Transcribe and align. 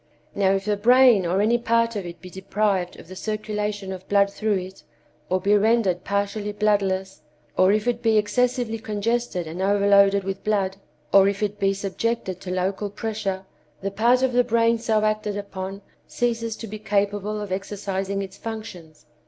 Now, 0.33 0.53
if 0.53 0.65
the 0.65 0.77
brain 0.77 1.27
or 1.27 1.41
any 1.41 1.59
part 1.59 1.95
of 1.95 2.07
it 2.07 2.19
be 2.21 2.31
deprived 2.31 2.99
of 2.99 3.07
the 3.07 3.15
circulation 3.15 3.93
of 3.93 4.09
blood 4.09 4.31
through 4.33 4.55
it, 4.55 4.81
or 5.29 5.39
be 5.39 5.55
rendered 5.55 6.03
partially 6.03 6.51
bloodless, 6.53 7.21
or 7.55 7.71
if 7.71 7.87
it 7.87 8.01
be 8.01 8.17
excessively 8.17 8.79
congested 8.79 9.45
and 9.45 9.61
overloaded 9.61 10.23
with 10.23 10.43
blood, 10.43 10.77
or 11.13 11.27
if 11.27 11.43
it 11.43 11.59
be 11.59 11.75
subjected 11.75 12.41
to 12.41 12.49
local 12.49 12.89
pressure, 12.89 13.45
the 13.81 13.91
part 13.91 14.23
of 14.23 14.33
the 14.33 14.43
brain 14.43 14.79
so 14.79 15.03
acted 15.05 15.37
upon 15.37 15.83
ceases 16.07 16.55
to 16.55 16.65
be 16.65 16.79
capable 16.79 17.39
of 17.39 17.51
exercising 17.51 18.23
its 18.23 18.37
functions. 18.37 19.05